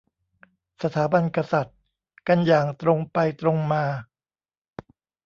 [0.83, 1.77] สถาบันกษัตริย์
[2.27, 3.83] กันอย่างตรงไปตรงมา